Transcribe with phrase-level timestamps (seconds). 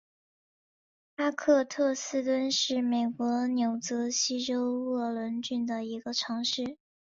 [1.15, 6.79] 哈克特斯敦是美国纽泽西州沃伦郡的一个城市。